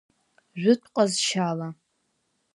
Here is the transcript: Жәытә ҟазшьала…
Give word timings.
Жәытә 0.61 0.87
ҟазшьала… 0.93 1.67